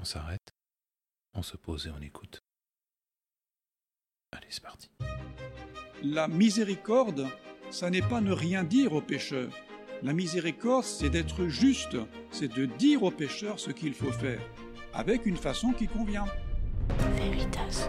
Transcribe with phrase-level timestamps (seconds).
[0.00, 0.54] On s'arrête,
[1.34, 2.42] on se pose et on écoute.
[4.32, 4.90] Allez, c'est parti.
[6.02, 7.26] La miséricorde,
[7.70, 9.52] ça n'est pas ne rien dire aux pécheurs.
[10.02, 11.96] La miséricorde, c'est d'être juste,
[12.30, 14.40] c'est de dire aux pécheurs ce qu'il faut faire,
[14.92, 16.26] avec une façon qui convient.
[17.16, 17.88] Veritas.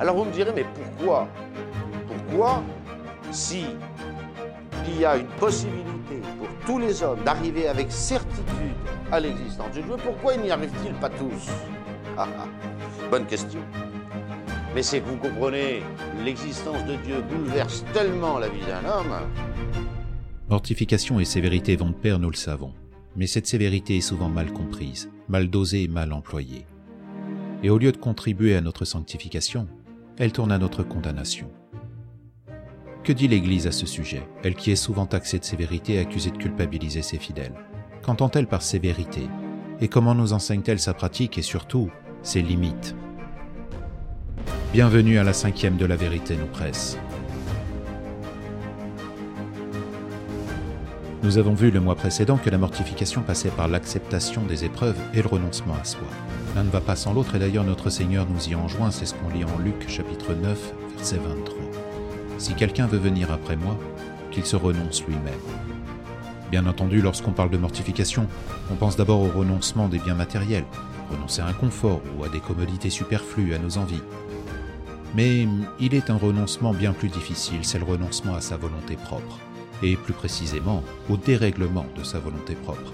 [0.00, 1.28] Alors vous me direz, mais pourquoi?
[2.08, 2.64] Pourquoi,
[3.30, 3.66] si
[4.88, 5.93] il y a une possibilité
[6.66, 8.74] tous les hommes d'arriver avec certitude
[9.12, 11.50] à l'existence de Dieu, pourquoi il n'y arrive-t-il pas tous?
[12.16, 12.48] Ah, ah.
[13.10, 13.60] Bonne question.
[14.74, 15.82] Mais c'est que vous comprenez,
[16.24, 19.14] l'existence de Dieu bouleverse tellement la vie d'un homme.
[20.48, 22.72] Mortification et sévérité vont de pair, nous le savons.
[23.16, 26.66] Mais cette sévérité est souvent mal comprise, mal dosée et mal employée.
[27.62, 29.68] Et au lieu de contribuer à notre sanctification,
[30.18, 31.50] elle tourne à notre condamnation.
[33.04, 36.30] Que dit l'Église à ce sujet, elle qui est souvent taxée de sévérité et accusée
[36.30, 37.52] de culpabiliser ses fidèles
[38.02, 39.20] Qu'entend-elle par sévérité?
[39.82, 41.90] Et comment nous enseigne-t-elle sa pratique et surtout
[42.22, 42.96] ses limites?
[44.72, 46.96] Bienvenue à la cinquième de la vérité nous presse.
[51.22, 55.20] Nous avons vu le mois précédent que la mortification passait par l'acceptation des épreuves et
[55.20, 56.08] le renoncement à soi.
[56.56, 59.12] L'un ne va pas sans l'autre et d'ailleurs notre Seigneur nous y enjoint, c'est ce
[59.12, 61.63] qu'on lit en Luc chapitre 9 verset 23.
[62.38, 63.78] Si quelqu'un veut venir après moi,
[64.30, 65.34] qu'il se renonce lui-même.
[66.50, 68.26] Bien entendu, lorsqu'on parle de mortification,
[68.70, 70.66] on pense d'abord au renoncement des biens matériels,
[71.10, 74.02] renoncer à un confort ou à des commodités superflues, à nos envies.
[75.14, 75.46] Mais
[75.80, 79.38] il est un renoncement bien plus difficile, c'est le renoncement à sa volonté propre,
[79.82, 82.92] et plus précisément au dérèglement de sa volonté propre.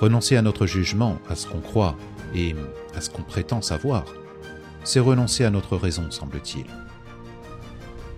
[0.00, 1.96] Renoncer à notre jugement, à ce qu'on croit
[2.34, 2.54] et
[2.94, 4.04] à ce qu'on prétend savoir,
[4.82, 6.66] c'est renoncer à notre raison, semble-t-il.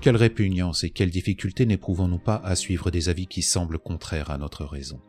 [0.06, 4.38] Quelle répugnance et quelle difficulté n'éprouvons-nous pas à suivre des avis qui semblent contraires à
[4.38, 5.00] notre raison?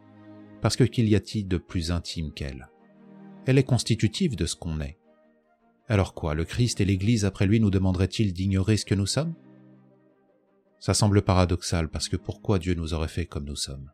[0.59, 2.67] Parce que qu'il y a-t-il de plus intime qu'elle?
[3.45, 4.97] Elle est constitutive de ce qu'on est.
[5.87, 9.35] Alors quoi, le Christ et l'Église après lui nous demanderaient-ils d'ignorer ce que nous sommes?
[10.79, 13.91] Ça semble paradoxal parce que pourquoi Dieu nous aurait fait comme nous sommes?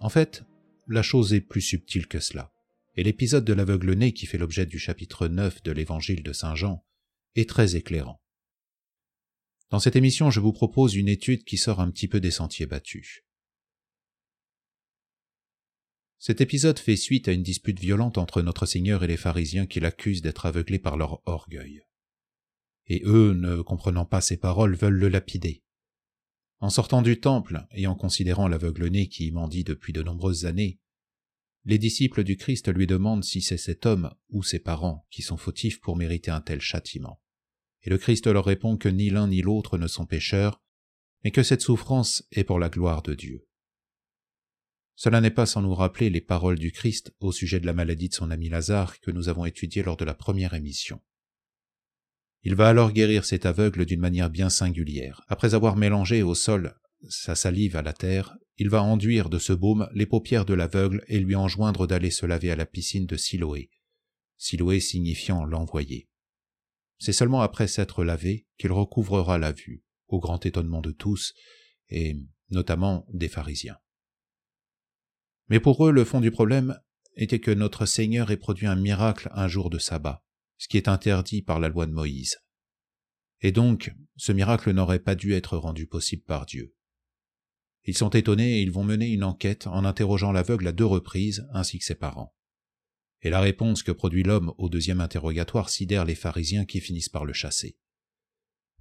[0.00, 0.44] En fait,
[0.86, 2.52] la chose est plus subtile que cela,
[2.94, 6.84] et l'épisode de l'aveugle-né qui fait l'objet du chapitre 9 de l'Évangile de Saint Jean
[7.36, 8.20] est très éclairant.
[9.70, 12.66] Dans cette émission, je vous propose une étude qui sort un petit peu des sentiers
[12.66, 13.22] battus.
[16.18, 19.78] Cet épisode fait suite à une dispute violente entre notre Seigneur et les pharisiens qui
[19.78, 21.82] l'accusent d'être aveuglés par leur orgueil.
[22.86, 25.62] Et eux, ne comprenant pas ces paroles, veulent le lapider.
[26.60, 30.80] En sortant du temple et en considérant l'aveugle-né qui y mendie depuis de nombreuses années,
[31.66, 35.36] les disciples du Christ lui demandent si c'est cet homme ou ses parents qui sont
[35.36, 37.20] fautifs pour mériter un tel châtiment.
[37.82, 40.60] Et le Christ leur répond que ni l'un ni l'autre ne sont pécheurs,
[41.24, 43.46] mais que cette souffrance est pour la gloire de Dieu.
[44.94, 48.08] Cela n'est pas sans nous rappeler les paroles du Christ au sujet de la maladie
[48.08, 51.00] de son ami Lazare que nous avons étudiées lors de la première émission.
[52.42, 55.22] Il va alors guérir cet aveugle d'une manière bien singulière.
[55.28, 56.74] Après avoir mélangé au sol
[57.08, 61.04] sa salive à la terre, il va enduire de ce baume les paupières de l'aveugle
[61.06, 63.70] et lui enjoindre d'aller se laver à la piscine de Siloé,
[64.36, 66.07] Siloé signifiant l'envoyé.
[66.98, 71.34] C'est seulement après s'être lavé qu'il recouvrera la vue, au grand étonnement de tous,
[71.88, 72.16] et
[72.50, 73.78] notamment des pharisiens.
[75.48, 76.78] Mais pour eux, le fond du problème
[77.14, 80.24] était que notre Seigneur ait produit un miracle un jour de sabbat,
[80.58, 82.38] ce qui est interdit par la loi de Moïse.
[83.40, 86.74] Et donc, ce miracle n'aurait pas dû être rendu possible par Dieu.
[87.84, 91.48] Ils sont étonnés et ils vont mener une enquête en interrogeant l'aveugle à deux reprises
[91.52, 92.34] ainsi que ses parents.
[93.22, 97.24] Et la réponse que produit l'homme au deuxième interrogatoire sidère les pharisiens qui finissent par
[97.24, 97.76] le chasser.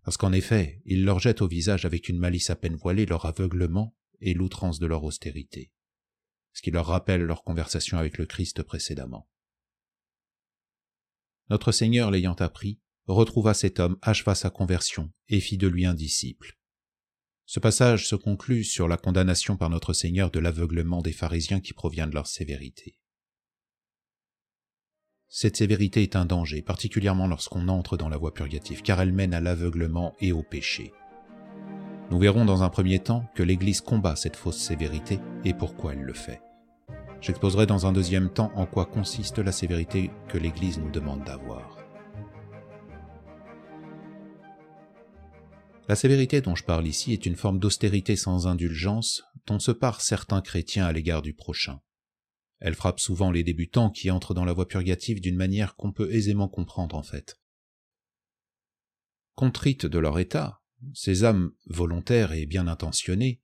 [0.04, 3.26] Parce qu'en effet, il leur jette au visage avec une malice à peine voilée leur
[3.26, 5.72] aveuglement et l'outrance de leur austérité,
[6.54, 9.28] ce qui leur rappelle leur conversation avec le Christ précédemment.
[11.50, 15.94] Notre Seigneur l'ayant appris, retrouva cet homme, acheva sa conversion et fit de lui un
[15.94, 16.58] disciple.
[17.46, 21.74] Ce passage se conclut sur la condamnation par notre Seigneur de l'aveuglement des pharisiens qui
[21.74, 23.00] provient de leur sévérité.
[25.30, 29.34] Cette sévérité est un danger, particulièrement lorsqu'on entre dans la voie purgative, car elle mène
[29.34, 30.94] à l'aveuglement et au péché.
[32.10, 36.04] Nous verrons dans un premier temps que l'Église combat cette fausse sévérité et pourquoi elle
[36.04, 36.42] le fait.
[37.20, 41.78] J'exposerai dans un deuxième temps en quoi consiste la sévérité que l'Église nous demande d'avoir.
[45.90, 50.00] La sévérité dont je parle ici est une forme d'austérité sans indulgence dont se parent
[50.00, 51.80] certains chrétiens à l'égard du prochain.
[52.60, 56.12] Elle frappe souvent les débutants qui entrent dans la voie purgative d'une manière qu'on peut
[56.12, 57.40] aisément comprendre en fait.
[59.36, 60.62] Contrites de leur état,
[60.94, 63.42] ces âmes volontaires et bien intentionnées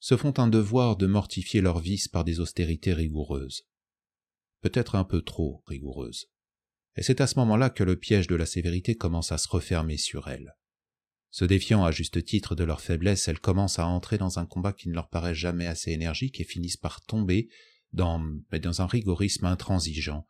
[0.00, 3.68] se font un devoir de mortifier leurs vices par des austérités rigoureuses,
[4.60, 6.26] peut-être un peu trop rigoureuse.
[6.96, 9.96] Et c'est à ce moment-là que le piège de la sévérité commence à se refermer
[9.96, 10.56] sur elles.
[11.30, 14.72] Se défiant à juste titre de leur faiblesse, elles commencent à entrer dans un combat
[14.72, 17.48] qui ne leur paraît jamais assez énergique et finissent par tomber
[17.92, 18.20] dans,
[18.62, 20.26] dans un rigorisme intransigeant,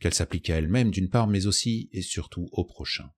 [0.00, 3.10] qu'elles s'appliquent à elles-mêmes d'une part, mais aussi et surtout au prochain.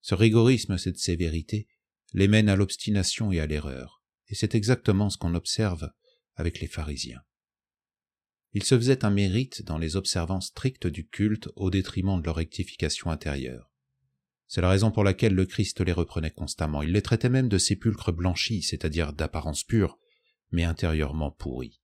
[0.00, 1.68] Ce rigorisme, cette sévérité,
[2.12, 5.90] les mène à l'obstination et à l'erreur, et c'est exactement ce qu'on observe
[6.34, 7.22] avec les pharisiens.
[8.52, 12.36] Ils se faisaient un mérite dans les observances strictes du culte au détriment de leur
[12.36, 13.72] rectification intérieure.
[14.46, 16.82] C'est la raison pour laquelle le Christ les reprenait constamment.
[16.82, 19.98] Il les traitait même de sépulcres blanchis, c'est-à-dire d'apparence pure,
[20.52, 21.80] mais intérieurement pourris.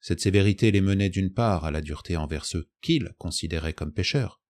[0.00, 4.40] Cette sévérité les menait d'une part à la dureté envers ceux qu'ils considéraient comme pécheurs,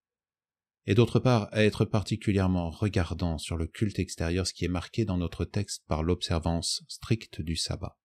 [0.87, 5.03] et d'autre part à être particulièrement regardants sur le culte extérieur, ce qui est marqué
[5.03, 7.99] dans notre texte par l'observance stricte du sabbat.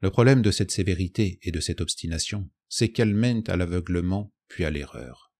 [0.00, 4.64] Le problème de cette sévérité et de cette obstination, c'est qu'elle mène à l'aveuglement puis
[4.64, 5.32] à l'erreur.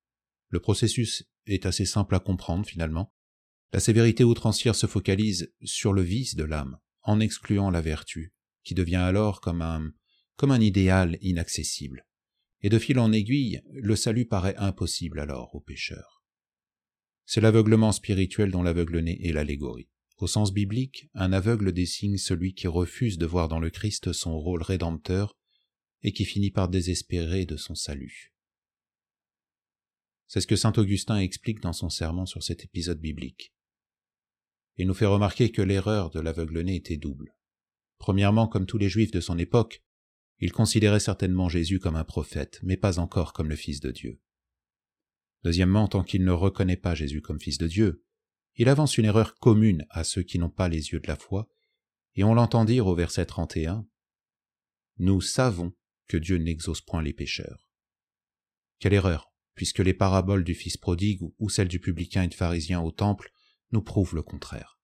[0.48, 3.12] Le processus est assez simple à comprendre finalement.
[3.72, 8.32] La sévérité outrancière se focalise sur le vice de l'âme, en excluant la vertu,
[8.64, 9.92] qui devient alors comme un,
[10.36, 12.06] comme un idéal inaccessible.
[12.60, 16.22] Et de fil en aiguille, le salut paraît impossible alors aux pécheurs.
[17.24, 19.88] C'est l'aveuglement spirituel dont l'aveugle-né est l'allégorie.
[20.18, 24.38] Au sens biblique, un aveugle désigne celui qui refuse de voir dans le Christ son
[24.38, 25.36] rôle rédempteur
[26.02, 28.32] et qui finit par désespérer de son salut.
[30.28, 33.52] C'est ce que saint Augustin explique dans son sermon sur cet épisode biblique.
[34.76, 37.34] Il nous fait remarquer que l'erreur de l'aveugle-né était double.
[38.02, 39.80] Premièrement, comme tous les juifs de son époque,
[40.40, 44.20] il considérait certainement Jésus comme un prophète, mais pas encore comme le Fils de Dieu.
[45.44, 48.04] Deuxièmement, tant qu'il ne reconnaît pas Jésus comme Fils de Dieu,
[48.56, 51.48] il avance une erreur commune à ceux qui n'ont pas les yeux de la foi,
[52.16, 53.86] et on l'entend dire au verset 31,
[54.98, 55.72] Nous savons
[56.08, 57.70] que Dieu n'exauce point les pécheurs.
[58.80, 62.80] Quelle erreur, puisque les paraboles du Fils prodigue ou celles du publicain et du pharisien
[62.80, 63.30] au temple
[63.70, 64.81] nous prouvent le contraire.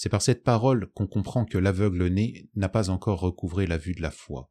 [0.00, 4.00] C'est par cette parole qu'on comprend que l'aveugle-né n'a pas encore recouvré la vue de
[4.00, 4.50] la foi.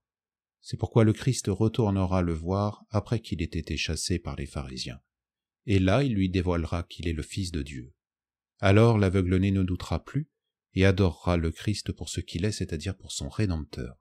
[0.61, 4.99] C'est pourquoi le Christ retournera le voir après qu'il ait été chassé par les pharisiens
[5.69, 7.93] et là il lui dévoilera qu'il est le Fils de Dieu.
[8.59, 10.29] Alors l'aveugle-né ne doutera plus
[10.73, 13.99] et adorera le Christ pour ce qu'il est, c'est-à-dire pour son Rédempteur.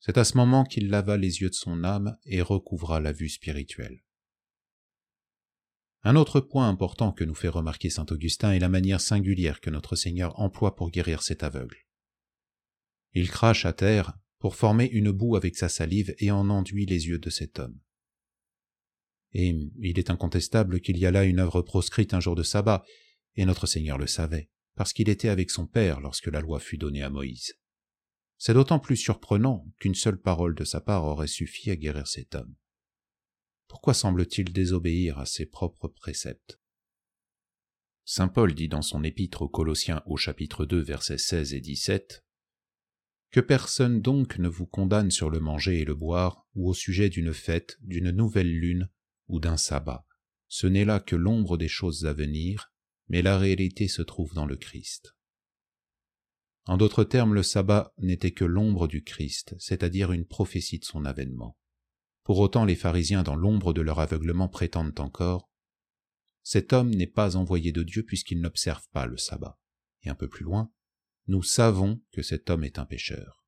[0.00, 3.28] C'est à ce moment qu'il lava les yeux de son âme et recouvra la vue
[3.28, 4.02] spirituelle.
[6.06, 9.70] Un autre point important que nous fait remarquer saint Augustin est la manière singulière que
[9.70, 11.78] notre Seigneur emploie pour guérir cet aveugle.
[13.14, 17.08] Il crache à terre pour former une boue avec sa salive et en enduit les
[17.08, 17.80] yeux de cet homme.
[19.32, 22.84] Et il est incontestable qu'il y a là une œuvre proscrite un jour de sabbat,
[23.34, 26.78] et notre Seigneur le savait, parce qu'il était avec son Père lorsque la loi fut
[26.78, 27.54] donnée à Moïse.
[28.38, 32.36] C'est d'autant plus surprenant qu'une seule parole de sa part aurait suffi à guérir cet
[32.36, 32.54] homme.
[33.68, 36.60] Pourquoi semble-t-il désobéir à ses propres préceptes?
[38.04, 42.24] Saint Paul dit dans son épître aux Colossiens au chapitre 2 versets 16 et 17
[43.32, 47.08] Que personne donc ne vous condamne sur le manger et le boire, ou au sujet
[47.08, 48.88] d'une fête, d'une nouvelle lune,
[49.26, 50.06] ou d'un sabbat.
[50.48, 52.72] Ce n'est là que l'ombre des choses à venir,
[53.08, 55.16] mais la réalité se trouve dans le Christ.
[56.66, 61.04] En d'autres termes, le sabbat n'était que l'ombre du Christ, c'est-à-dire une prophétie de son
[61.04, 61.56] avènement.
[62.26, 65.48] Pour autant, les pharisiens, dans l'ombre de leur aveuglement, prétendent encore
[66.42, 69.60] Cet homme n'est pas envoyé de Dieu puisqu'il n'observe pas le sabbat.
[70.02, 70.72] Et un peu plus loin,
[71.28, 73.44] nous savons que cet homme est un pécheur.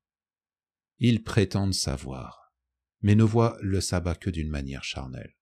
[0.97, 2.53] Ils prétendent savoir,
[3.01, 5.35] mais ne voient le sabbat que d'une manière charnelle.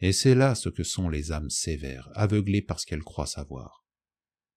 [0.00, 3.86] Et c'est là ce que sont les âmes sévères, aveuglées parce qu'elles croient savoir.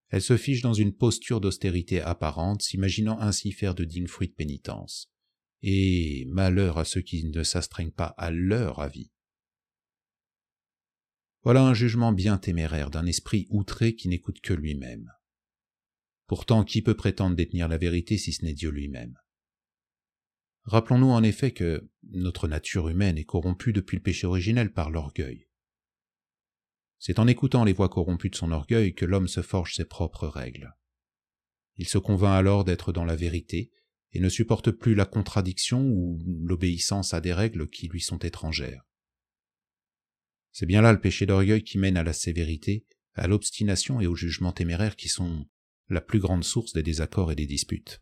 [0.10, 4.34] Elles se fichent dans une posture d'austérité apparente, s'imaginant ainsi faire de dignes fruits de
[4.34, 5.13] pénitence.
[5.64, 9.10] Et malheur à ceux qui ne s'astreignent pas à leur avis.
[11.44, 15.12] Voilà un jugement bien téméraire d'un esprit outré qui n'écoute que lui-même.
[16.28, 19.18] Pourtant, qui peut prétendre détenir la vérité si ce n'est Dieu lui-même?
[20.66, 25.48] Rappelons-nous en effet que notre nature humaine est corrompue depuis le péché originel par l'orgueil.
[27.00, 30.28] C'est en écoutant les voix corrompues de son orgueil que l'homme se forge ses propres
[30.28, 30.74] règles.
[31.76, 33.72] Il se convainc alors d'être dans la vérité
[34.14, 38.86] et ne supporte plus la contradiction ou l'obéissance à des règles qui lui sont étrangères.
[40.52, 44.16] C'est bien là le péché d'orgueil qui mène à la sévérité, à l'obstination et au
[44.16, 45.48] jugement téméraire qui sont
[45.90, 48.02] la plus grande source des désaccords et des disputes.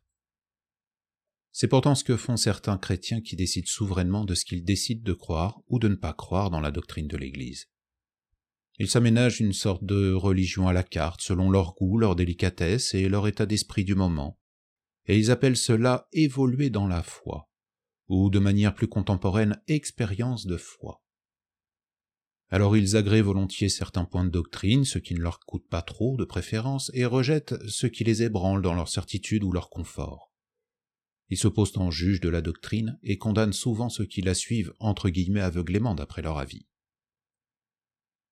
[1.54, 5.14] C'est pourtant ce que font certains chrétiens qui décident souverainement de ce qu'ils décident de
[5.14, 7.68] croire ou de ne pas croire dans la doctrine de l'Église.
[8.80, 13.10] Ils s'aménagent une sorte de religion à la carte selon leur goût, leur délicatesse et
[13.10, 14.40] leur état d'esprit du moment.
[15.06, 17.50] Et ils appellent cela évoluer dans la foi,
[18.08, 21.02] ou de manière plus contemporaine expérience de foi.
[22.50, 26.18] Alors ils agréent volontiers certains points de doctrine, ce qui ne leur coûte pas trop
[26.18, 30.34] de préférence, et rejettent ce qui les ébranle dans leur certitude ou leur confort.
[31.30, 34.74] Ils se posent en juge de la doctrine et condamnent souvent ceux qui la suivent
[34.80, 36.68] entre guillemets aveuglément d'après leur avis.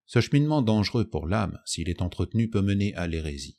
[0.05, 3.57] Ce cheminement dangereux pour l'âme, s'il est entretenu, peut mener à l'hérésie.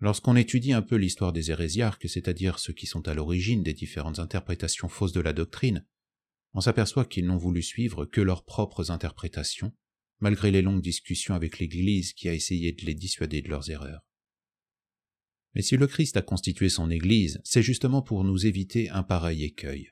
[0.00, 4.18] Lorsqu'on étudie un peu l'histoire des hérésiarques, c'est-à-dire ceux qui sont à l'origine des différentes
[4.18, 5.86] interprétations fausses de la doctrine,
[6.54, 9.72] on s'aperçoit qu'ils n'ont voulu suivre que leurs propres interprétations,
[10.18, 14.00] malgré les longues discussions avec l'Église qui a essayé de les dissuader de leurs erreurs.
[15.54, 19.44] Mais si le Christ a constitué son Église, c'est justement pour nous éviter un pareil
[19.44, 19.90] écueil.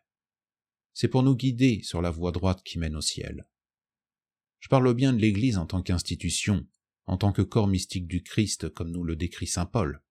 [0.94, 3.46] C'est pour nous guider sur la voie droite qui mène au ciel.
[4.58, 6.66] Je parle bien de l'Église en tant qu'institution,
[7.08, 10.02] en tant que corps mystique du Christ comme nous le décrit saint Paul.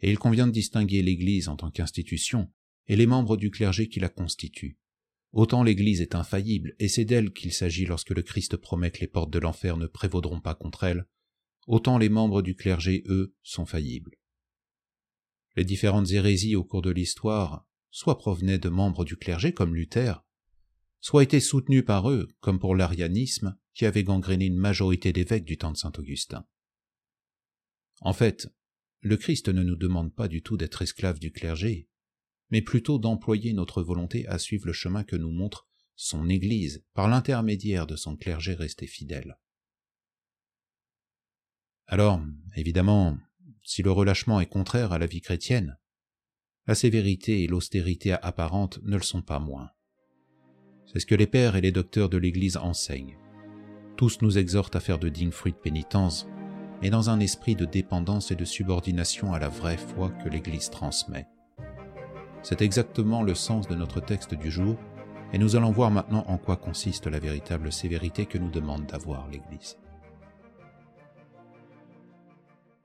[0.00, 2.52] Et il convient de distinguer l'Église en tant qu'institution
[2.86, 4.78] et les membres du clergé qui la constituent.
[5.32, 9.06] Autant l'Église est infaillible, et c'est d'elle qu'il s'agit lorsque le Christ promet que les
[9.06, 11.06] portes de l'enfer ne prévaudront pas contre elle,
[11.66, 14.16] autant les membres du clergé, eux, sont faillibles.
[15.56, 20.24] Les différentes hérésies au cours de l'histoire soit provenaient de membres du clergé comme Luther,
[21.00, 25.56] soit étaient soutenues par eux, comme pour l'arianisme, qui avait gangréné une majorité d'évêques du
[25.56, 26.46] temps de saint Augustin.
[28.00, 28.48] En fait,
[29.00, 31.88] le Christ ne nous demande pas du tout d'être esclaves du clergé,
[32.50, 37.08] mais plutôt d'employer notre volonté à suivre le chemin que nous montre son Église par
[37.08, 39.38] l'intermédiaire de son clergé resté fidèle.
[41.86, 42.22] Alors,
[42.56, 43.18] évidemment,
[43.62, 45.78] si le relâchement est contraire à la vie chrétienne,
[46.66, 49.70] la sévérité et l'austérité apparente ne le sont pas moins.
[50.86, 53.19] C'est ce que les pères et les docteurs de l'Église enseignent.
[54.00, 56.26] Tous nous exhortent à faire de dignes fruits de pénitence,
[56.80, 60.70] mais dans un esprit de dépendance et de subordination à la vraie foi que l'Église
[60.70, 61.28] transmet.
[62.42, 64.78] C'est exactement le sens de notre texte du jour,
[65.34, 69.28] et nous allons voir maintenant en quoi consiste la véritable sévérité que nous demande d'avoir
[69.28, 69.76] l'Église.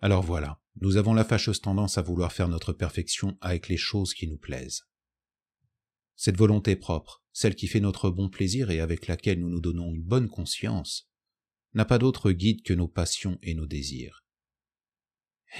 [0.01, 4.13] Alors voilà, nous avons la fâcheuse tendance à vouloir faire notre perfection avec les choses
[4.13, 4.85] qui nous plaisent.
[6.17, 9.93] Cette volonté propre, celle qui fait notre bon plaisir et avec laquelle nous nous donnons
[9.93, 11.11] une bonne conscience,
[11.73, 14.23] n'a pas d'autre guide que nos passions et nos désirs.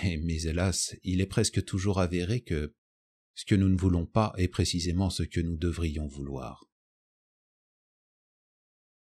[0.01, 2.73] mais hélas, il est presque toujours avéré que
[3.33, 6.63] ce que nous ne voulons pas est précisément ce que nous devrions vouloir.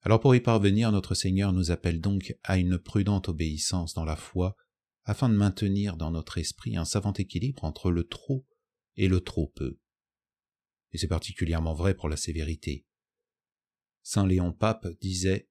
[0.00, 4.16] Alors pour y parvenir, notre Seigneur nous appelle donc à une prudente obéissance dans la
[4.16, 4.56] foi,
[5.04, 8.44] afin de maintenir dans notre esprit un savant équilibre entre le trop
[8.96, 9.78] et le trop peu.
[10.96, 12.86] Et c'est particulièrement vrai pour la sévérité.
[14.02, 15.46] Saint Léon Pape disait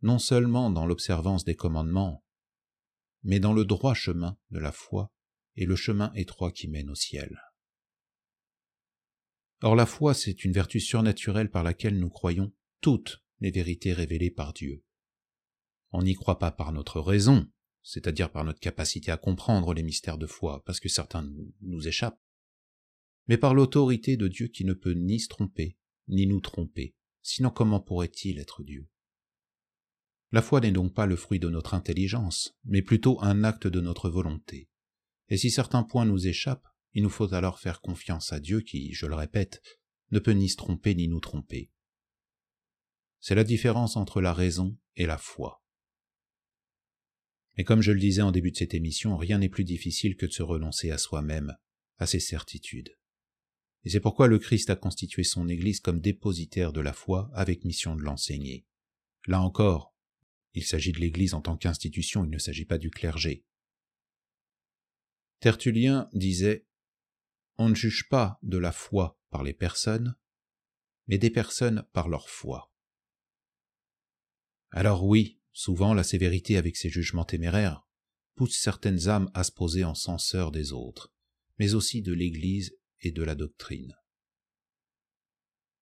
[0.00, 2.24] Non seulement dans l'observance des commandements,
[3.22, 5.12] mais dans le droit chemin de la foi,
[5.56, 7.38] et le chemin étroit qui mène au ciel.
[9.60, 12.50] Or la foi, c'est une vertu surnaturelle par laquelle nous croyons
[12.80, 14.86] toutes les vérités révélées par Dieu.
[15.90, 17.46] On n'y croit pas par notre raison,
[17.82, 22.23] c'est-à-dire par notre capacité à comprendre les mystères de foi, parce que certains nous échappent,
[23.26, 25.76] mais par l'autorité de Dieu qui ne peut ni se tromper,
[26.08, 28.88] ni nous tromper, sinon comment pourrait-il être Dieu?
[30.32, 33.80] La foi n'est donc pas le fruit de notre intelligence, mais plutôt un acte de
[33.80, 34.68] notre volonté.
[35.28, 38.92] Et si certains points nous échappent, il nous faut alors faire confiance à Dieu qui,
[38.92, 39.62] je le répète,
[40.10, 41.70] ne peut ni se tromper ni nous tromper.
[43.20, 45.62] C'est la différence entre la raison et la foi.
[47.56, 50.26] Et comme je le disais en début de cette émission, rien n'est plus difficile que
[50.26, 51.56] de se renoncer à soi-même,
[51.98, 52.96] à ses certitudes.
[53.84, 57.64] Et c'est pourquoi le Christ a constitué son Église comme dépositaire de la foi avec
[57.64, 58.66] mission de l'enseigner.
[59.26, 59.94] Là encore,
[60.54, 63.44] il s'agit de l'Église en tant qu'institution, il ne s'agit pas du clergé.
[65.40, 66.66] Tertullien disait
[67.58, 70.16] On ne juge pas de la foi par les personnes,
[71.06, 72.72] mais des personnes par leur foi.
[74.70, 77.86] Alors oui, souvent la sévérité avec ses jugements téméraires
[78.34, 81.12] pousse certaines âmes à se poser en censeur des autres,
[81.58, 83.94] mais aussi de l'Église et de la doctrine.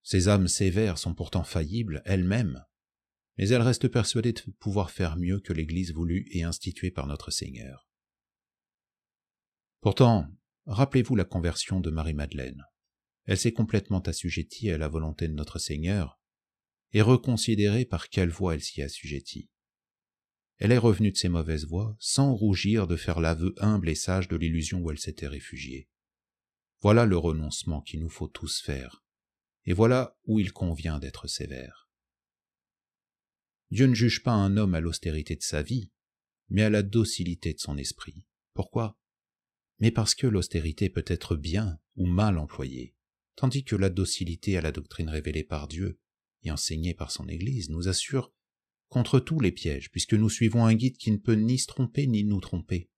[0.03, 2.65] Ces âmes sévères sont pourtant faillibles elles-mêmes,
[3.39, 7.31] mais elles restent persuadées de pouvoir faire mieux que l'Église voulue et instituée par notre
[7.31, 7.89] Seigneur.
[9.81, 10.29] Pourtant,
[10.67, 12.65] rappelez-vous la conversion de Marie-Madeleine.
[13.25, 16.21] Elle s'est complètement assujettie à la volonté de notre Seigneur,
[16.93, 19.49] et reconsidérez par quelle voie elle s'y assujettit.
[20.59, 24.29] Elle est revenue de ses mauvaises voies sans rougir de faire l'aveu humble et sage
[24.29, 25.89] de l'illusion où elle s'était réfugiée.
[26.83, 29.05] Voilà le renoncement qu'il nous faut tous faire,
[29.65, 31.89] et voilà où il convient d'être sévère.
[33.71, 35.93] Dieu ne juge pas un homme à l'austérité de sa vie,
[36.49, 38.27] mais à la docilité de son esprit.
[38.53, 38.99] Pourquoi?
[39.79, 42.97] Mais parce que l'austérité peut être bien ou mal employée,
[43.37, 46.01] tandis que la docilité à la doctrine révélée par Dieu
[46.43, 48.35] et enseignée par son Église nous assure
[48.89, 52.07] contre tous les pièges, puisque nous suivons un guide qui ne peut ni se tromper
[52.09, 52.91] ni nous tromper.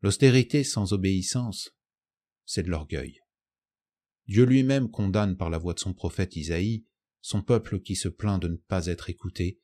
[0.00, 1.75] L'austérité sans obéissance,
[2.46, 3.20] c'est de l'orgueil.
[4.26, 6.86] Dieu lui-même condamne par la voix de son prophète Isaïe
[7.20, 9.60] son peuple qui se plaint de ne pas être écouté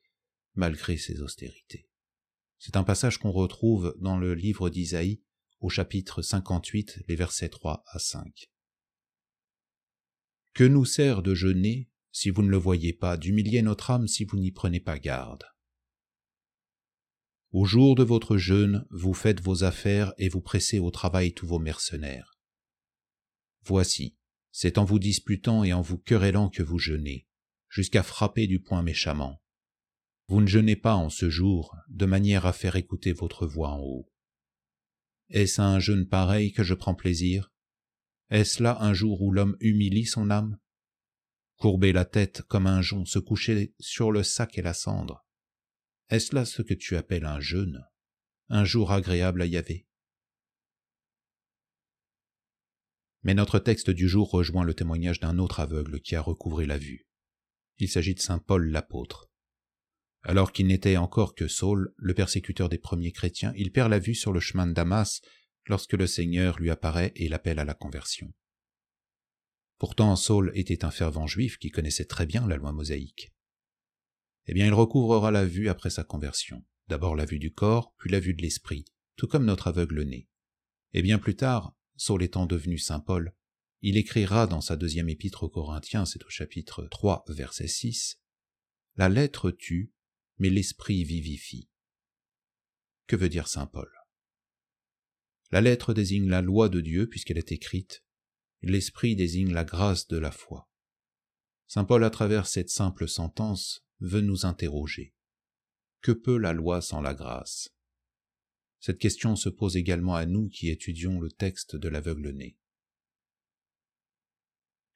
[0.53, 1.87] malgré ses austérités.
[2.59, 5.23] C'est un passage qu'on retrouve dans le livre d'Isaïe
[5.61, 8.51] au chapitre 58, les versets 3 à 5.
[10.53, 14.25] Que nous sert de jeûner si vous ne le voyez pas, d'humilier notre âme si
[14.25, 15.45] vous n'y prenez pas garde?
[17.51, 21.47] Au jour de votre jeûne, vous faites vos affaires et vous pressez au travail tous
[21.47, 22.32] vos mercenaires.
[23.65, 24.17] Voici,
[24.51, 27.27] c'est en vous disputant et en vous querellant que vous jeûnez,
[27.69, 29.41] jusqu'à frapper du poing méchamment.
[30.27, 33.79] Vous ne jeûnez pas en ce jour, de manière à faire écouter votre voix en
[33.79, 34.11] haut.
[35.29, 37.51] Est-ce à un jeûne pareil que je prends plaisir?
[38.29, 40.59] Est-ce là un jour où l'homme humilie son âme?
[41.57, 45.25] Courber la tête comme un jonc, se coucher sur le sac et la cendre.
[46.09, 47.85] Est-ce là ce que tu appelles un jeûne?
[48.49, 49.87] Un jour agréable à Yahvé
[53.23, 56.77] Mais notre texte du jour rejoint le témoignage d'un autre aveugle qui a recouvré la
[56.77, 57.07] vue.
[57.77, 59.29] Il s'agit de saint Paul l'apôtre.
[60.23, 64.15] Alors qu'il n'était encore que Saul, le persécuteur des premiers chrétiens, il perd la vue
[64.15, 65.21] sur le chemin de Damas
[65.67, 68.33] lorsque le Seigneur lui apparaît et l'appelle à la conversion.
[69.77, 73.33] Pourtant Saul était un fervent juif qui connaissait très bien la loi mosaïque.
[74.45, 78.09] Eh bien il recouvrera la vue après sa conversion, d'abord la vue du corps, puis
[78.09, 80.29] la vue de l'esprit, tout comme notre aveugle né.
[80.93, 83.35] Et bien plus tard, Saul étant devenu saint Paul,
[83.81, 88.19] il écrira dans sa deuxième épître aux Corinthiens, c'est au chapitre 3, verset 6,
[88.95, 89.91] La lettre tue,
[90.37, 91.69] mais l'esprit vivifie.
[93.07, 93.91] Que veut dire saint Paul?
[95.51, 98.03] La lettre désigne la loi de Dieu puisqu'elle est écrite,
[98.61, 100.69] l'esprit désigne la grâce de la foi.
[101.67, 105.13] Saint Paul, à travers cette simple sentence, veut nous interroger.
[106.01, 107.69] Que peut la loi sans la grâce?
[108.85, 112.57] Cette question se pose également à nous qui étudions le texte de l'aveugle-né.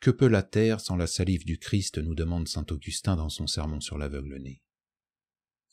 [0.01, 3.47] Que peut la terre sans la salive du Christ nous demande saint Augustin dans son
[3.47, 4.61] sermon sur l'aveugle-né.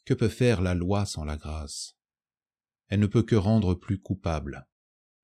[0.04, 1.96] Que peut faire la loi sans la grâce?
[2.86, 4.68] Elle ne peut que rendre plus coupable.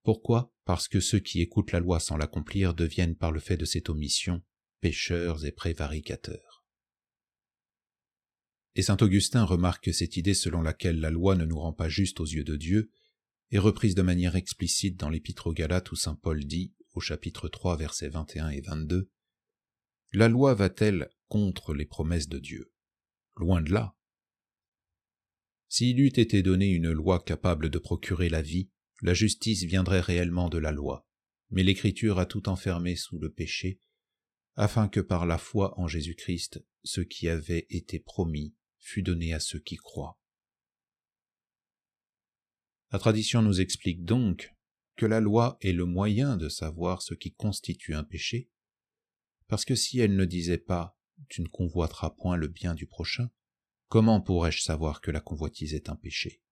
[0.02, 0.52] Pourquoi?
[0.64, 3.88] Parce que ceux qui écoutent la loi sans l'accomplir deviennent par le fait de cette
[3.88, 4.42] omission
[4.80, 6.49] pécheurs et prévaricateurs.
[8.74, 12.20] Et saint Augustin remarque cette idée selon laquelle la loi ne nous rend pas juste
[12.20, 12.90] aux yeux de Dieu,
[13.50, 17.48] est reprise de manière explicite dans l'épître aux Galates où saint Paul dit au chapitre
[17.48, 19.10] 3 versets 21 et 22,
[20.12, 22.72] La loi va-t-elle contre les promesses de Dieu?
[23.36, 23.96] Loin de là.
[25.68, 28.70] S'il eût été donné une loi capable de procurer la vie,
[29.02, 31.06] la justice viendrait réellement de la loi,
[31.50, 33.80] mais l'Écriture a tout enfermé sous le péché,
[34.56, 39.40] afin que par la foi en Jésus-Christ, ce qui avait été promis fût donné à
[39.40, 40.18] ceux qui croient.
[42.92, 44.52] La tradition nous explique donc
[44.96, 48.50] que la loi est le moyen de savoir ce qui constitue un péché,
[49.46, 50.96] parce que si elle ne disait pas
[51.28, 53.30] Tu ne convoiteras point le bien du prochain,
[53.88, 56.42] comment pourrais-je savoir que la convoitise est un péché?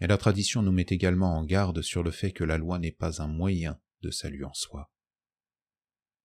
[0.00, 2.92] Et la tradition nous met également en garde sur le fait que la loi n'est
[2.92, 4.92] pas un moyen de salut en soi.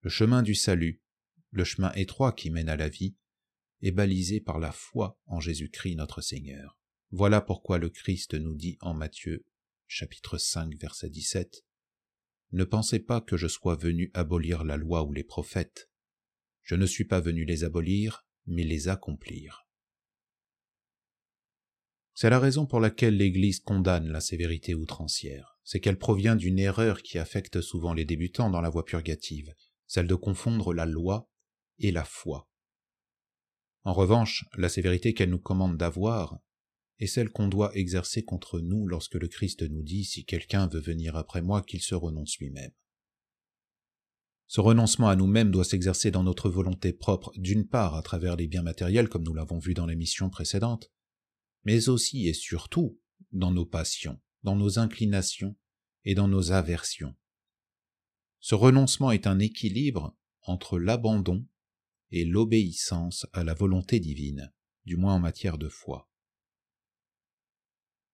[0.01, 1.01] Le chemin du salut,
[1.51, 3.15] le chemin étroit qui mène à la vie,
[3.83, 6.79] est balisé par la foi en Jésus-Christ notre Seigneur.
[7.11, 9.45] Voilà pourquoi le Christ nous dit en Matthieu
[9.87, 11.65] chapitre 5, verset 17.
[12.53, 15.91] Ne pensez pas que je sois venu abolir la loi ou les prophètes.
[16.61, 19.67] Je ne suis pas venu les abolir, mais les accomplir.
[22.13, 25.57] C'est la raison pour laquelle l'Église condamne la sévérité outrancière.
[25.63, 29.53] C'est qu'elle provient d'une erreur qui affecte souvent les débutants dans la voie purgative,
[29.87, 31.29] celle de confondre la loi
[31.79, 32.49] et la foi.
[33.83, 36.39] En revanche, la sévérité qu'elle nous commande d'avoir
[36.99, 40.79] et celle qu'on doit exercer contre nous lorsque le Christ nous dit si quelqu'un veut
[40.79, 42.71] venir après moi qu'il se renonce lui-même.
[44.47, 48.47] Ce renoncement à nous-mêmes doit s'exercer dans notre volonté propre, d'une part à travers les
[48.47, 50.91] biens matériels comme nous l'avons vu dans l'émission précédente,
[51.63, 52.99] mais aussi et surtout
[53.31, 55.57] dans nos passions, dans nos inclinations
[56.05, 57.15] et dans nos aversions.
[58.39, 61.47] Ce renoncement est un équilibre entre l'abandon
[62.13, 64.53] et l'obéissance à la volonté divine,
[64.85, 66.07] du moins en matière de foi.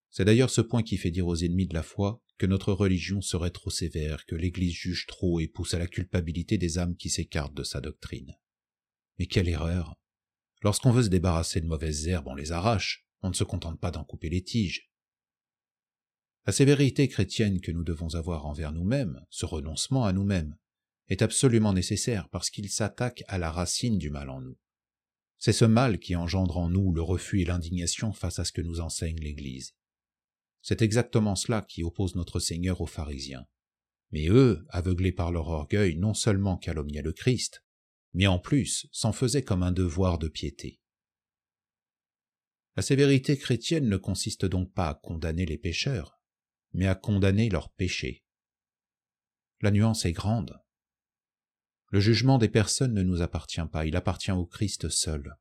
[0.09, 3.19] C'est d'ailleurs ce point qui fait dire aux ennemis de la foi que notre religion
[3.19, 7.09] serait trop sévère, que l'Église juge trop et pousse à la culpabilité des âmes qui
[7.09, 8.37] s'écartent de sa doctrine.
[9.19, 9.99] Mais quelle erreur
[10.61, 13.91] Lorsqu'on veut se débarrasser de mauvaises herbes, on les arrache, on ne se contente pas
[13.91, 14.89] d'en couper les tiges.
[16.45, 20.55] La sévérité chrétienne que nous devons avoir envers nous-mêmes, ce renoncement à nous-mêmes,
[21.09, 24.57] est absolument nécessaire parce qu'il s'attaque à la racine du mal en nous.
[25.37, 28.61] C'est ce mal qui engendre en nous le refus et l'indignation face à ce que
[28.61, 29.73] nous enseigne l'Église.
[30.61, 33.47] C'est exactement cela qui oppose notre Seigneur aux pharisiens.
[34.11, 37.63] Mais eux, aveuglés par leur orgueil, non seulement calomniaient le Christ,
[38.13, 40.81] mais en plus s'en faisaient comme un devoir de piété.
[42.75, 46.19] La sévérité chrétienne ne consiste donc pas à condamner les pécheurs,
[46.73, 48.23] mais à condamner leurs péchés.
[49.61, 50.59] La nuance est grande.
[51.91, 55.35] Le jugement des personnes ne nous appartient pas, il appartient au Christ seul.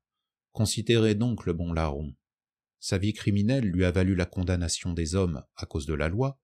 [0.53, 2.15] Considérez donc le bon larron.
[2.81, 6.41] Sa vie criminelle lui a valu la condamnation des hommes à cause de la loi,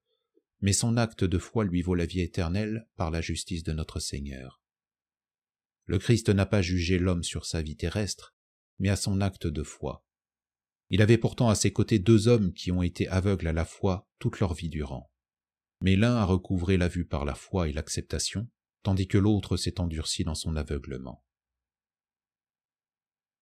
[0.60, 4.00] mais son acte de foi lui vaut la vie éternelle par la justice de notre
[4.00, 4.60] Seigneur.
[5.86, 8.34] Le Christ n'a pas jugé l'homme sur sa vie terrestre,
[8.78, 10.04] mais à son acte de foi.
[10.90, 14.08] Il avait pourtant à ses côtés deux hommes qui ont été aveugles à la foi
[14.18, 15.10] toute leur vie durant.
[15.80, 18.48] Mais l'un a recouvré la vue par la foi et l'acceptation,
[18.84, 21.24] tandis que l'autre s'est endurci dans son aveuglement.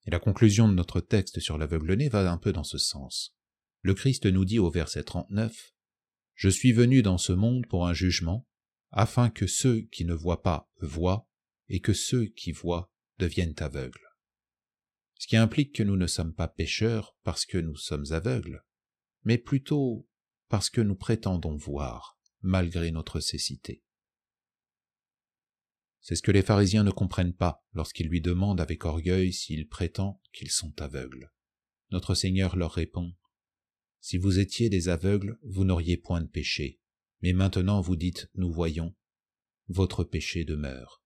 [0.06, 3.36] Et la conclusion de notre texte sur l'aveugle-né va un peu dans ce sens.
[3.82, 5.74] Le Christ nous dit au verset 39,
[6.34, 8.48] Je suis venu dans ce monde pour un jugement,
[8.92, 11.28] afin que ceux qui ne voient pas voient,
[11.68, 14.08] et que ceux qui voient deviennent aveugles.
[15.18, 18.64] Ce qui implique que nous ne sommes pas pécheurs parce que nous sommes aveugles,
[19.24, 20.08] mais plutôt
[20.48, 23.82] parce que nous prétendons voir, malgré notre cécité.
[26.02, 30.20] C'est ce que les pharisiens ne comprennent pas lorsqu'ils lui demandent avec orgueil s'il prétend
[30.32, 31.32] qu'ils sont aveugles.
[31.92, 33.14] Notre Seigneur leur répond,
[34.00, 36.80] Si vous étiez des aveugles, vous n'auriez point de péché,
[37.20, 38.96] mais maintenant vous dites, nous voyons,
[39.68, 41.04] votre péché demeure.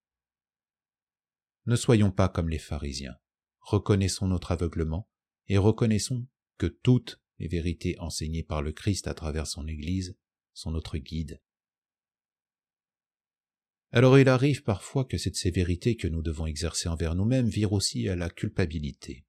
[1.66, 3.16] Ne soyons pas comme les pharisiens,
[3.60, 5.10] reconnaissons notre aveuglement,
[5.48, 10.16] et reconnaissons que toutes les vérités enseignées par le Christ à travers son Église
[10.54, 11.42] sont notre guide
[13.96, 18.10] alors il arrive parfois que cette sévérité que nous devons exercer envers nous-mêmes vire aussi
[18.10, 19.24] à la culpabilité.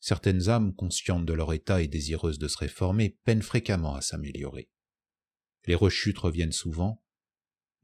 [0.00, 4.68] Certaines âmes conscientes de leur état et désireuses de se réformer peinent fréquemment à s'améliorer.
[5.66, 7.04] Les rechutes reviennent souvent,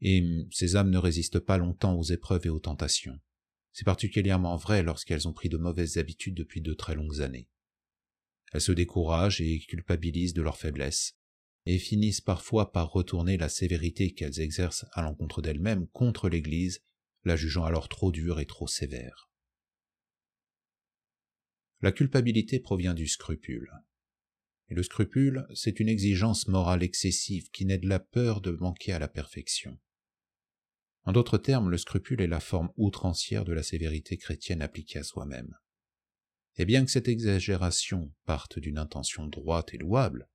[0.01, 0.21] et
[0.51, 3.17] ces âmes ne résistent pas longtemps aux épreuves et aux tentations.
[3.71, 7.47] C'est particulièrement vrai lorsqu'elles ont pris de mauvaises habitudes depuis de très longues années.
[8.51, 11.15] Elles se découragent et culpabilisent de leur faiblesse,
[11.65, 16.83] et finissent parfois par retourner la sévérité qu'elles exercent à l'encontre d'elles-mêmes contre l'Église,
[17.23, 19.29] la jugeant alors trop dure et trop sévère.
[21.81, 23.71] La culpabilité provient du scrupule.
[24.69, 28.93] Et le scrupule, c'est une exigence morale excessive qui naît de la peur de manquer
[28.93, 29.79] à la perfection.
[31.03, 35.03] En d'autres termes, le scrupule est la forme outrancière de la sévérité chrétienne appliquée à
[35.03, 35.55] soi-même.
[36.57, 40.29] Et bien que cette exagération parte d'une intention droite et louable,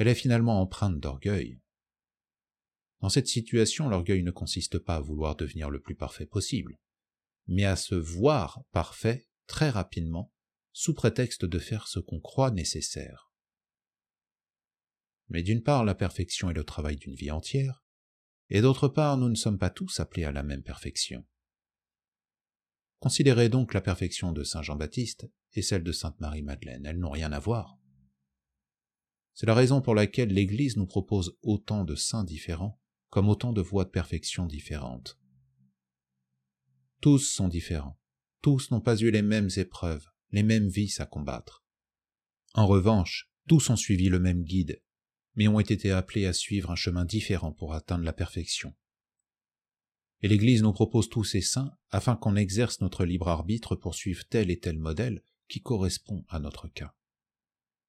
[0.00, 1.60] elle est finalement empreinte d'orgueil.
[3.00, 6.78] Dans cette situation, l'orgueil ne consiste pas à vouloir devenir le plus parfait possible,
[7.48, 10.32] mais à se voir parfait très rapidement,
[10.72, 13.30] sous prétexte de faire ce qu'on croit nécessaire.
[15.28, 17.84] Mais d'une part, la perfection est le travail d'une vie entière,
[18.48, 21.26] et d'autre part, nous ne sommes pas tous appelés à la même perfection.
[23.00, 27.32] Considérez donc la perfection de Saint Jean-Baptiste et celle de Sainte Marie-Madeleine, elles n'ont rien
[27.32, 27.79] à voir.
[29.40, 33.62] C'est la raison pour laquelle l'Église nous propose autant de saints différents, comme autant de
[33.62, 35.18] voies de perfection différentes.
[37.00, 37.98] Tous sont différents,
[38.42, 41.64] tous n'ont pas eu les mêmes épreuves, les mêmes vices à combattre.
[42.52, 44.82] En revanche, tous ont suivi le même guide,
[45.36, 48.74] mais ont été appelés à suivre un chemin différent pour atteindre la perfection.
[50.20, 54.22] Et l'Église nous propose tous ces saints afin qu'on exerce notre libre arbitre pour suivre
[54.28, 56.94] tel et tel modèle qui correspond à notre cas.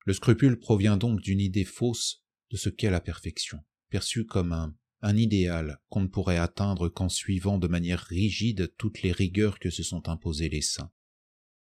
[0.05, 4.75] Le scrupule provient donc d'une idée fausse de ce qu'est la perfection, perçue comme un,
[5.15, 9.83] idéal qu'on ne pourrait atteindre qu'en suivant de manière rigide toutes les rigueurs que se
[9.83, 10.91] sont imposées les saints.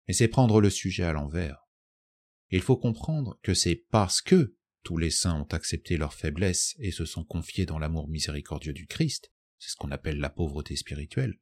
[0.08, 1.68] Mais c'est prendre le sujet à l'envers.
[2.50, 6.90] Il faut comprendre que c'est parce que tous les saints ont accepté leur faiblesse et
[6.90, 11.38] se sont confiés dans l'amour miséricordieux du Christ, c'est ce qu'on appelle la pauvreté spirituelle,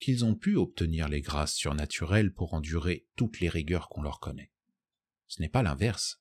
[0.00, 4.50] qu'ils ont pu obtenir les grâces surnaturelles pour endurer toutes les rigueurs qu'on leur connaît.
[5.30, 6.20] Ce n'est pas l'inverse.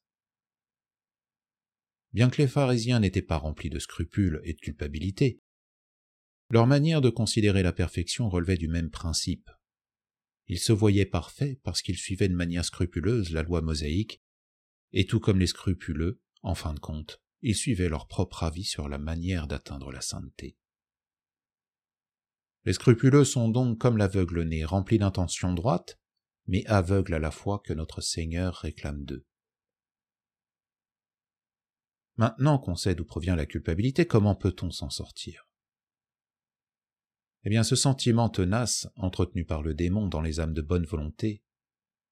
[2.14, 5.42] Bien que les pharisiens n'étaient pas remplis de scrupules et de culpabilité,
[6.52, 9.50] leur manière de considérer la perfection relevait du même principe.
[10.48, 14.22] Ils se voyaient parfaits parce qu'ils suivaient de manière scrupuleuse la loi mosaïque,
[14.92, 18.90] et tout comme les scrupuleux, en fin de compte, ils suivaient leur propre avis sur
[18.90, 20.56] la manière d'atteindre la sainteté.
[22.66, 25.99] Les scrupuleux sont donc comme l'aveugle-né, remplis d'intentions droites,
[26.50, 29.24] mais aveugle à la fois que notre Seigneur réclame d'eux.
[32.18, 35.48] Maintenant qu'on sait d'où provient la culpabilité, comment peut-on s'en sortir?
[37.44, 41.44] Eh bien, ce sentiment tenace, entretenu par le démon dans les âmes de bonne volonté,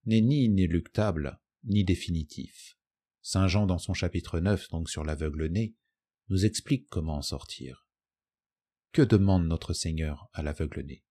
[0.06, 2.78] n'est ni inéluctable, ni définitif.
[3.23, 5.76] Saint Jean, dans son chapitre 9, donc sur l'aveugle-né,
[6.30, 7.88] nous explique comment en sortir.
[8.91, 11.04] Que demande notre Seigneur à l'aveugle-né?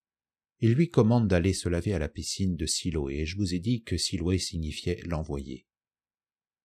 [0.60, 3.58] Il lui commande d'aller se laver à la piscine de Siloé, et je vous ai
[3.58, 5.66] dit que Siloé signifiait l'envoyé.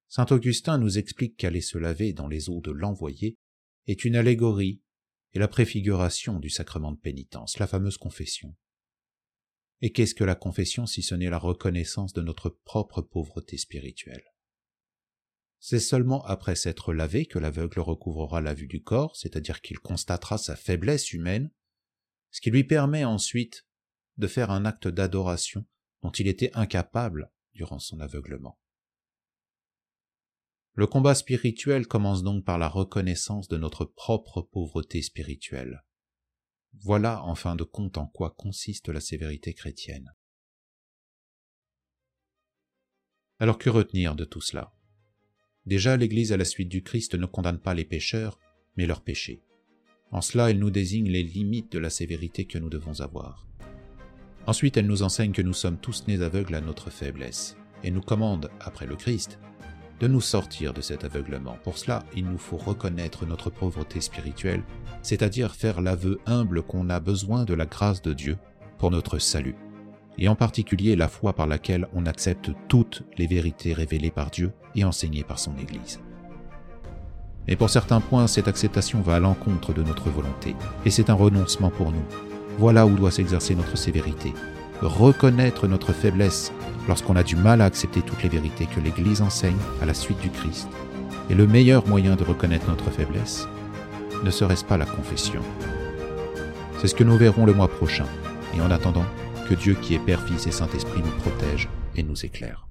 [0.07, 3.37] Saint Augustin nous explique qu'aller se laver dans les eaux de l'envoyé
[3.87, 4.81] est une allégorie
[5.33, 8.55] et la préfiguration du sacrement de pénitence, la fameuse confession.
[9.81, 14.23] Et qu'est-ce que la confession si ce n'est la reconnaissance de notre propre pauvreté spirituelle?
[15.59, 20.37] C'est seulement après s'être lavé que l'aveugle recouvrera la vue du corps, c'est-à-dire qu'il constatera
[20.37, 21.51] sa faiblesse humaine,
[22.31, 23.65] ce qui lui permet ensuite
[24.21, 25.65] de faire un acte d'adoration
[26.01, 28.57] dont il était incapable durant son aveuglement.
[30.73, 35.83] Le combat spirituel commence donc par la reconnaissance de notre propre pauvreté spirituelle.
[36.79, 40.13] Voilà en fin de compte en quoi consiste la sévérité chrétienne.
[43.39, 44.73] Alors que retenir de tout cela?
[45.65, 48.39] Déjà, l'Église à la suite du Christ ne condamne pas les pécheurs,
[48.77, 49.43] mais leurs péchés.
[50.11, 53.50] En cela, elle nous désigne les limites de la sévérité que nous devons avoir.
[54.51, 58.01] Ensuite, elle nous enseigne que nous sommes tous nés aveugles à notre faiblesse, et nous
[58.01, 59.39] commande, après le Christ,
[60.01, 61.57] de nous sortir de cet aveuglement.
[61.63, 64.61] Pour cela, il nous faut reconnaître notre pauvreté spirituelle,
[65.03, 68.37] c'est-à-dire faire l'aveu humble qu'on a besoin de la grâce de Dieu
[68.77, 69.55] pour notre salut,
[70.17, 74.51] et en particulier la foi par laquelle on accepte toutes les vérités révélées par Dieu
[74.75, 76.01] et enseignées par son Église.
[77.47, 81.13] Et pour certains points, cette acceptation va à l'encontre de notre volonté, et c'est un
[81.13, 82.30] renoncement pour nous.
[82.61, 84.35] Voilà où doit s'exercer notre sévérité.
[84.83, 86.53] Reconnaître notre faiblesse
[86.87, 90.19] lorsqu'on a du mal à accepter toutes les vérités que l'Église enseigne à la suite
[90.19, 90.67] du Christ.
[91.31, 93.47] Et le meilleur moyen de reconnaître notre faiblesse
[94.23, 95.41] ne serait-ce pas la confession
[96.77, 98.05] C'est ce que nous verrons le mois prochain.
[98.55, 99.05] Et en attendant,
[99.49, 102.67] que Dieu qui est Père, Fils et Saint-Esprit nous protège et nous éclaire.